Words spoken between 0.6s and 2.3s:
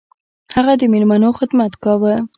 د میلمنو خدمت کاوه.